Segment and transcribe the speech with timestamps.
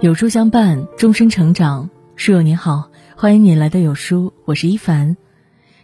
[0.00, 1.90] 有书相伴，终身成长。
[2.16, 5.16] 书友你好，欢迎你来到有书，我是一凡。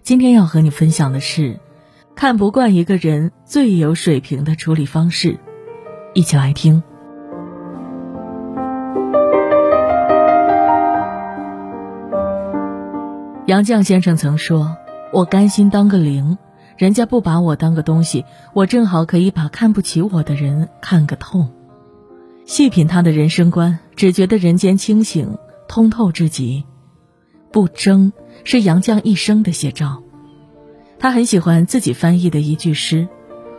[0.02, 1.60] 今天要和你分享的是，
[2.14, 5.38] 看不惯一个人最有水平的处理方式，
[6.14, 6.82] 一起来听。
[13.46, 14.76] 杨绛先生曾说
[15.12, 16.38] ：“我甘心当个零，
[16.78, 21.48] 人家不把我当个东西，我正好可以把看不起我的人看个透。”
[22.46, 25.36] 细品他的人生观，只觉得人间清醒
[25.68, 26.64] 通透至极。
[27.50, 28.12] 不争
[28.44, 30.02] 是杨绛一生的写照。
[30.98, 33.08] 他很喜欢自己翻译的一句诗：“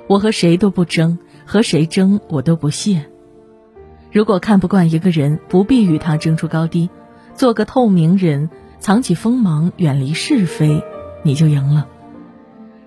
[0.08, 3.06] 我和谁都不争，和谁争我都不屑。”
[4.12, 6.90] 如果看不惯一个人，不必与他争出高低，
[7.36, 8.50] 做个透明人。
[8.80, 10.82] 藏起锋芒，远离是非，
[11.22, 11.86] 你就赢了。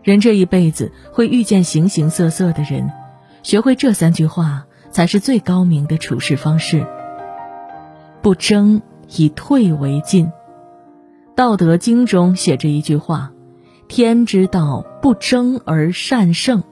[0.03, 2.91] 人这一辈子会遇见形形色色的人，
[3.43, 6.87] 学会这三句话才是最高明的处事方式。
[8.21, 8.83] 不争，
[9.17, 10.27] 以退为进。
[11.35, 13.33] 《道德经》中写着一句话
[13.89, 16.63] ：“天之道，不争而善胜。”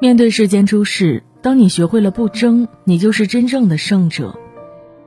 [0.00, 4.38] 面对世间诸事，当你学会了不争，你就是真正的胜者。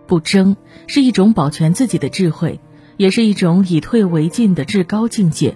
[0.05, 0.55] 不争
[0.87, 2.59] 是一种保全自己的智慧。
[2.97, 5.55] 也是一种以退为进的至高境界。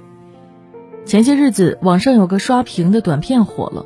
[1.06, 3.86] 前些日子，网上有个刷屏的短片火了。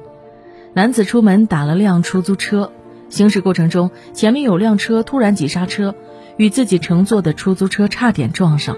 [0.73, 2.71] 男子出门打了辆出租车，
[3.09, 5.95] 行驶过程中，前面有辆车突然急刹车，
[6.37, 8.75] 与自己乘坐的出租车差点撞上。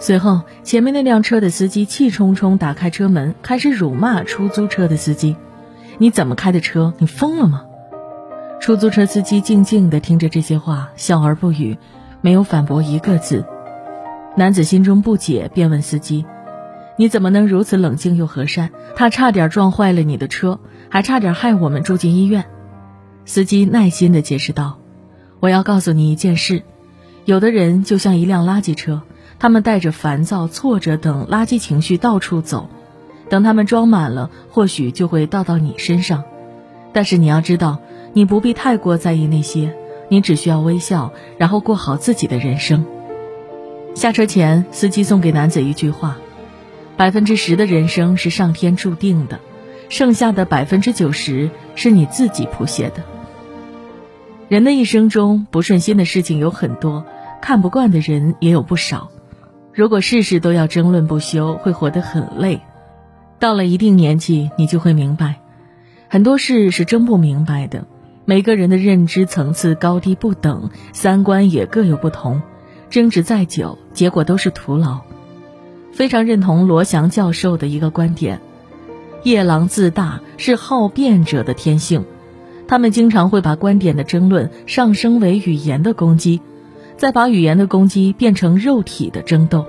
[0.00, 5.36] 随后，前面那辆车的司机气冲冲打开车门，开始辱骂出租车的司机
[5.98, 6.92] ：“你怎么开的车？
[6.98, 7.64] 你疯了吗？”
[8.60, 11.78] 出租车司机静静地听着这些话，笑而不语，
[12.20, 13.44] 没有反驳一个字。
[14.36, 16.24] 男子心中不解，便问司机
[16.98, 18.70] ：“你怎么能如此冷静又和善？
[18.96, 22.44] 他差点撞坏了你的车，还差点害我们住进医院。”
[23.24, 24.80] 司机耐心地解释道
[25.38, 26.62] ：“我要告诉你一件事，
[27.24, 29.02] 有的人就像一辆垃圾车，
[29.38, 32.68] 他们带着烦躁、挫折等垃圾情绪到处走，
[33.28, 36.24] 等他们装满了，或许就会倒到你身上。
[36.92, 37.78] 但是你要知道，
[38.12, 39.76] 你不必太过在意那些，
[40.08, 42.84] 你只需要微笑，然后过好自己的人生。”
[43.94, 46.16] 下车前，司机送给男子一句话
[46.98, 49.38] ：“百分之十的人生是上天注定的，
[49.88, 53.04] 剩下的百分之九十是你自己谱写的。”
[54.50, 57.06] 人的一生中，不顺心的事情有很多，
[57.40, 59.10] 看不惯的人也有不少。
[59.72, 62.62] 如果事事都要争论不休，会活得很累。
[63.38, 65.36] 到了一定年纪，你就会明白，
[66.08, 67.86] 很多事是争不明白的。
[68.24, 72.42] 每个人的认知层次高低不等，三观也各有不同。
[72.90, 74.98] 争执再久，结果都是徒劳。
[75.98, 78.40] 非常认同罗翔教授的一个观点：
[79.24, 82.04] 夜郎自大是好辩者的天性，
[82.68, 86.40] 他们经常会把观点的争论上升为语言的攻击，
[86.96, 89.66] 再把语言的攻击变成肉体的争斗。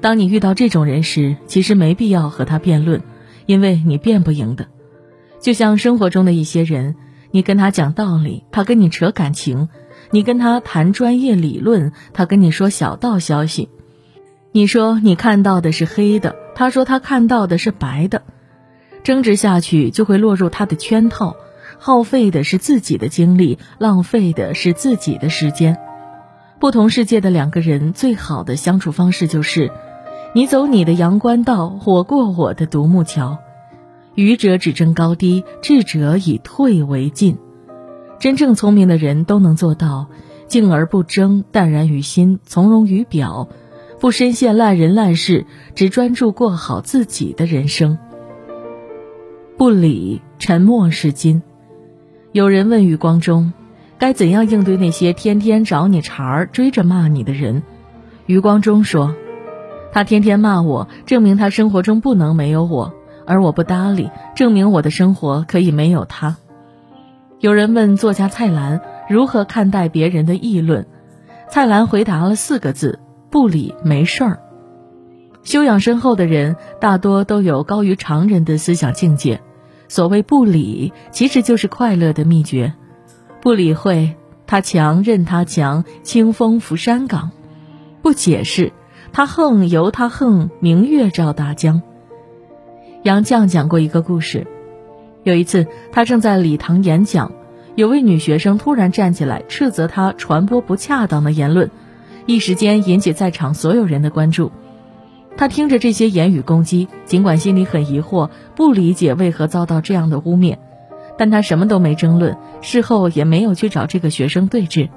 [0.00, 3.02] 当你遇到这种人时，其实没必要和他辩论，
[3.46, 4.68] 因为你辩不赢的。
[5.40, 6.94] 就像生活中的一些人，
[7.32, 9.68] 你跟他讲道理，他跟你扯感情。
[10.12, 13.70] 你跟他谈专业理论，他跟你说小道消息。
[14.54, 18.22] 你说你看到的是黑的，他说他看到的是白的。
[19.02, 21.36] 争执下去就会落入他的圈套，
[21.78, 25.78] 耗费的是自己的精力，浪费的是自己的时间。
[26.60, 29.72] 不同世界的两个人，最好的相处方式就是：
[30.34, 33.38] 你走你的阳关道，我过我的独木桥。
[34.14, 37.38] 愚者只争高低，智者以退为进。
[38.20, 40.08] 真正聪明的人都能做到
[40.46, 43.48] 静而不争，淡然于心，从容于表，
[44.02, 45.46] 不深陷烂人烂事，
[45.76, 47.96] 只专注过好自己的人生。
[49.56, 51.40] 不理，沉默是金。
[52.32, 53.52] 有人问余光中，
[53.98, 57.62] 该怎样应对那些天天找你茬儿、追着骂你的人？
[58.26, 59.14] 余光中说
[59.94, 62.92] ：“他天天骂我，证明他生活中不能没有我；
[63.24, 66.38] 而我不搭理，证明我的生活可以没有他。”
[67.38, 70.88] 有人问作家蔡澜如何看待别人的议论，
[71.48, 72.98] 蔡澜回答了四个字：
[73.32, 74.40] 不理没事儿。
[75.42, 79.40] 修养深厚的人大多都有高于常人的思想境界。
[79.88, 82.74] 所谓不理，其实就是快乐的秘诀。
[83.40, 84.14] 不理会
[84.46, 87.30] 他强任他强，清风拂山岗；
[88.02, 88.72] 不解释
[89.12, 91.82] 他横由他横，明月照大江。
[93.02, 94.46] 杨绛讲过一个故事。
[95.24, 97.32] 有一次，他正在礼堂演讲，
[97.76, 101.70] 有位女学生突然站起来斥责他传播不恰当的言论，
[102.26, 104.52] 一时间引起在场所有人的关注。
[105.36, 110.58] 他听着这些言语攻击，尽管心里很疑惑，不理解为何遭到这样的污蔑，
[111.16, 114.90] 但他什么都没争论，事后也没有去找这个学生对峙。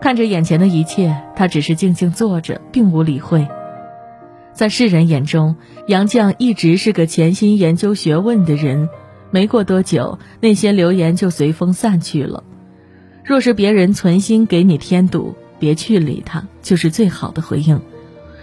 [0.00, 3.46] 看着眼前的一切，他只是静静坐着，并无理会。
[4.52, 5.56] 在世人眼中，
[5.86, 8.88] 杨绛一直是个潜心研究学问的人。
[9.30, 12.42] 没过多久，那些流言就随风散去了。
[13.22, 17.80] 若是别人存心给你添堵，别去理他，就是最好的回应。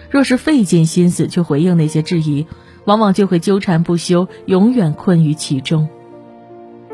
[0.10, 2.46] 若是费尽心思去回应那些质疑，
[2.86, 5.90] 往往就会纠缠不休，永远困于其中。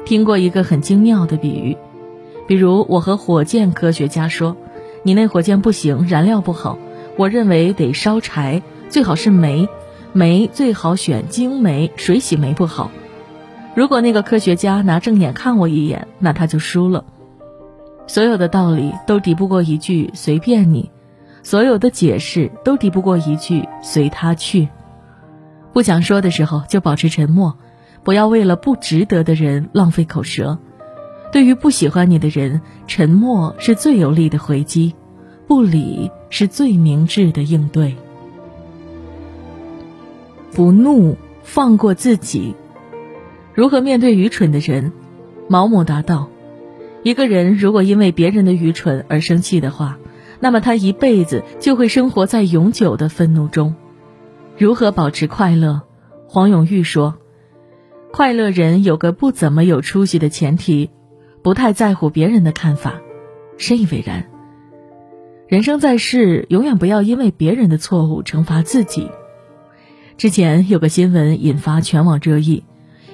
[0.06, 1.78] 听过一个很精妙的比喻，
[2.48, 4.56] 比如我和火箭科学家说
[5.04, 6.78] ：“你那火箭不行，燃料不好，
[7.18, 9.68] 我认为得烧柴，最好是煤，
[10.14, 12.92] 煤最好选精煤，水洗煤不好。”
[13.76, 17.06] 如果那个科学家拿正眼看我一眼，那他就输了。
[18.10, 20.90] 所有的道理都抵不过一句“随便你”，
[21.44, 24.68] 所有的解释都抵不过一句“随他去”。
[25.72, 27.56] 不想说的时候就保持沉默，
[28.04, 30.58] 不要为了不值得的人浪费口舌。
[31.32, 34.96] 对于不喜欢你的人，沉默是最有力的回击，
[35.48, 37.96] 不理是最明智的应对。
[40.52, 42.56] 不怒，放过自己。
[43.54, 44.94] 如何面对愚蠢的人？
[45.48, 46.28] 毛姆答道
[47.04, 49.98] ：“一个人如果因为别人的愚蠢而生气的话，
[50.40, 53.76] 那么他一辈子就会生活在永久的愤怒中。
[54.58, 55.82] 如何保持快乐？”
[56.28, 57.18] 黄永玉说
[58.12, 60.90] ：“快乐人有个不怎么有出息的前提，
[61.42, 63.02] 不太在乎别人的看法。
[63.58, 64.30] 深以为然。
[65.48, 69.10] 人生在世，永远不要因为别人的错误惩罚自己。
[70.18, 72.64] 之前有个新闻引发全网热议。”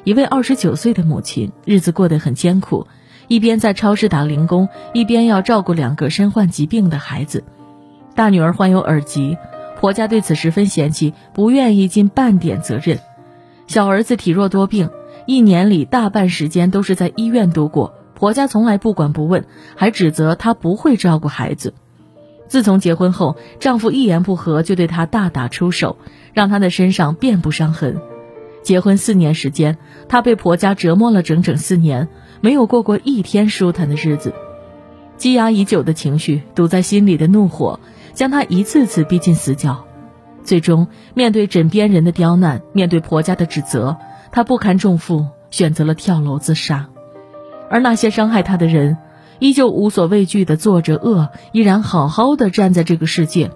[0.03, 2.85] 一位二十九岁的母亲，日子过得很艰苦，
[3.27, 7.44] 一边在超市打零工，一边要照顾两个身患疾病的孩子。
[8.16, 9.38] 大女儿患有耳疾，
[9.80, 13.00] 婆家对此十分嫌弃，不愿意尽半点责任。
[13.68, 14.89] 小儿子体弱多病，
[15.25, 19.45] 一年里大半时间都是在医院度过，婆家从来不管不问，
[19.75, 21.74] 还指责她不会照顾孩子。
[22.48, 25.98] 自从结婚后，丈夫一言不合就对她大打出手，
[26.33, 28.00] 让她的身上遍布伤痕。
[28.65, 29.77] 结婚四年时间，
[30.09, 32.09] 她被婆家折磨了整整四年，
[32.41, 34.33] 没有过过一天舒坦的日子。
[35.17, 37.79] 积压已久的情绪，堵在心里的怒火，
[38.15, 39.85] 将她一次次逼进死角。
[40.44, 43.97] 最终，面对枕边人的刁难，面对婆家的指责，
[44.31, 46.89] 她不堪重负，选择了跳楼自杀。
[47.69, 48.97] 而那些伤害她的人，
[49.38, 53.51] 依旧无所畏惧地做着恶，依然好好的站在这个世界。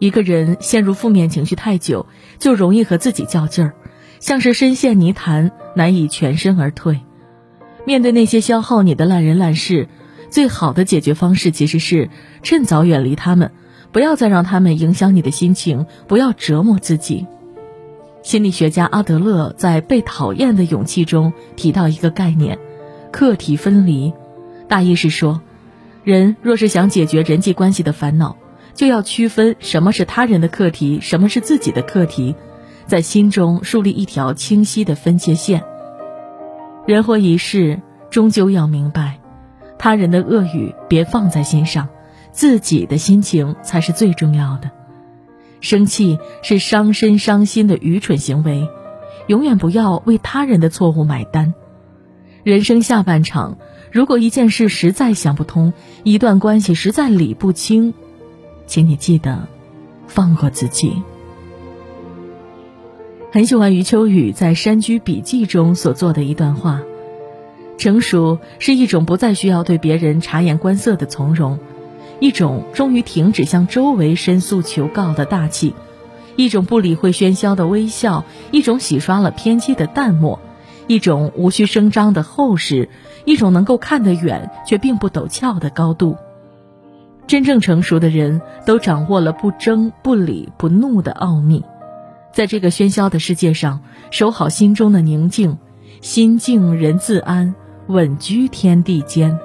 [0.00, 2.06] 一个人陷入负面情绪太久，
[2.38, 3.74] 就容易和自己较劲儿，
[4.18, 7.00] 像是深陷泥潭，难以全身而退。
[7.84, 9.88] 面对那些消耗你的烂人烂事，
[10.30, 12.08] 最好的解决方式其实是
[12.42, 13.52] 趁早远离他们，
[13.92, 17.26] 不要再让他们影响你的心情，不要折磨自己。
[18.22, 22.58] 心理学家阿德勒在《被讨厌的勇气》中提到一个概念：
[23.12, 24.14] 课题分离。
[24.66, 25.42] 大意是说，
[26.04, 28.38] 人若是想解决人际关系的烦恼。
[28.74, 32.34] 就要区分什么是他人的课题，什么是自己的课题，
[32.86, 35.62] 在心中树立一条清晰的分界线。
[36.86, 37.80] 人活一世，
[38.10, 39.18] 终究要明白，
[39.78, 41.88] 他人的恶语别放在心上，
[42.32, 44.70] 自己的心情才是最重要的。
[45.60, 48.66] 生气是伤身伤心的愚蠢行为，
[49.26, 51.52] 永远不要为他人的错误买单。
[52.42, 53.58] 人生下半场，
[53.92, 57.92] 如果一件事实在想不通，一段关系实在理不清。
[58.70, 59.48] 请你记得
[60.06, 61.02] 放过自己。
[63.32, 66.80] 很喜欢余秋雨在《山居笔记》中所做的一段话：
[67.78, 71.58] 成熟是一种不再需要对别人察言观色的从容，
[72.20, 75.74] 一种终于停止向周围申诉求告的大气，
[76.36, 80.38] 一种不理会喧嚣的微笑，一种洗刷了偏激的淡漠，
[80.86, 82.88] 一种无需声张的厚实，
[83.24, 86.16] 一种能够看得远却并不陡峭的高度。
[87.30, 91.62] 真正成熟的人都掌握了不争、不理、不怒的奥秘，
[92.32, 95.56] 在这个喧嚣的世界上，守好心中的宁静，
[96.00, 97.54] 心静人自安，
[97.86, 99.38] 稳居天地间。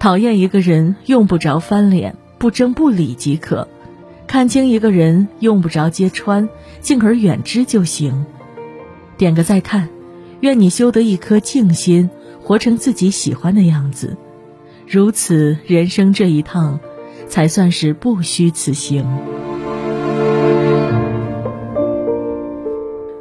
[0.00, 3.64] 讨厌一个人用不着翻脸，不争不理即可；
[4.26, 6.48] 看清一个人用不着揭穿，
[6.80, 8.26] 敬而远之就行。
[9.16, 9.88] 点个再看，
[10.40, 12.10] 愿你修得一颗静心，
[12.42, 14.16] 活成自己喜欢的样子。
[14.88, 16.80] 如此，人生这一趟。
[17.30, 19.06] 才算是不虚此行。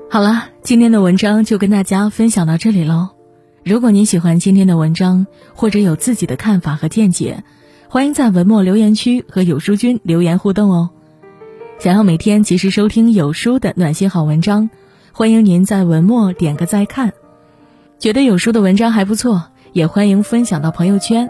[0.10, 3.10] 好了，今天的文章就跟大家分享到这里喽。
[3.64, 7.44] 如果您喜欢今天的文章，或者有自己的看法和见解，
[7.88, 10.90] 欢迎在文末留言区和有书君留言互动哦。
[11.78, 14.70] 想要每天及时收听有书的暖心好文章，
[15.14, 17.14] 欢迎您在文末点个再看。
[18.00, 21.30] 觉得有书的文章还不错，也欢迎分享到朋友圈，